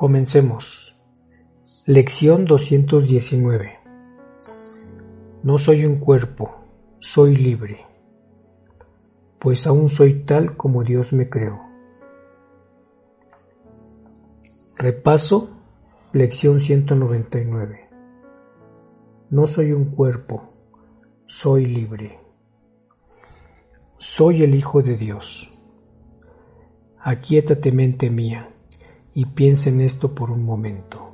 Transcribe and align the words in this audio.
Comencemos. 0.00 0.96
Lección 1.84 2.46
219. 2.46 3.80
No 5.42 5.58
soy 5.58 5.84
un 5.84 5.98
cuerpo, 5.98 6.54
soy 7.00 7.36
libre, 7.36 7.84
pues 9.38 9.66
aún 9.66 9.90
soy 9.90 10.24
tal 10.24 10.56
como 10.56 10.84
Dios 10.84 11.12
me 11.12 11.28
creó. 11.28 11.60
Repaso, 14.78 15.50
lección 16.14 16.60
199. 16.60 17.90
No 19.28 19.46
soy 19.46 19.72
un 19.72 19.84
cuerpo, 19.90 20.54
soy 21.26 21.66
libre. 21.66 22.18
Soy 23.98 24.44
el 24.44 24.54
Hijo 24.54 24.80
de 24.80 24.96
Dios. 24.96 25.52
Aquíétate 27.02 27.70
mente 27.70 28.08
mía 28.08 28.49
y 29.14 29.26
piensa 29.26 29.70
en 29.70 29.80
esto 29.80 30.14
por 30.14 30.30
un 30.30 30.44
momento. 30.44 31.10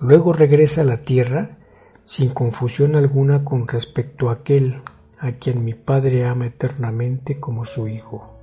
Luego 0.00 0.32
regresa 0.32 0.82
a 0.82 0.84
la 0.84 1.02
tierra 1.02 1.58
sin 2.04 2.30
confusión 2.30 2.94
alguna 2.94 3.44
con 3.44 3.66
respecto 3.66 4.30
a 4.30 4.34
aquel 4.34 4.82
a 5.18 5.32
quien 5.32 5.64
mi 5.64 5.74
Padre 5.74 6.26
ama 6.26 6.46
eternamente 6.46 7.40
como 7.40 7.64
su 7.64 7.88
Hijo. 7.88 8.34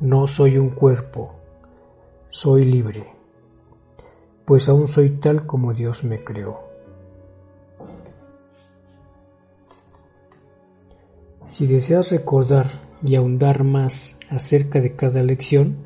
No 0.00 0.26
soy 0.26 0.56
un 0.56 0.70
cuerpo, 0.70 1.34
soy 2.30 2.64
libre, 2.64 3.12
pues 4.46 4.68
aún 4.70 4.86
soy 4.86 5.10
tal 5.10 5.44
como 5.44 5.74
Dios 5.74 6.04
me 6.04 6.24
creó. 6.24 6.69
Si 11.52 11.66
deseas 11.66 12.10
recordar 12.10 12.70
y 13.02 13.16
ahondar 13.16 13.64
más 13.64 14.20
acerca 14.30 14.80
de 14.80 14.94
cada 14.94 15.22
lección, 15.22 15.76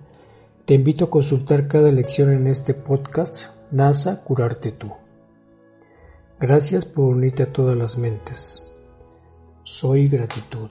te 0.66 0.74
invito 0.74 1.06
a 1.06 1.10
consultar 1.10 1.68
cada 1.68 1.90
lección 1.90 2.32
en 2.32 2.46
este 2.46 2.74
podcast 2.74 3.56
NASA 3.70 4.24
Curarte 4.24 4.72
Tú. 4.72 4.92
Gracias 6.38 6.84
por 6.84 7.06
unirte 7.06 7.44
a 7.44 7.52
todas 7.52 7.76
las 7.76 7.96
mentes. 7.96 8.70
Soy 9.62 10.08
gratitud. 10.08 10.70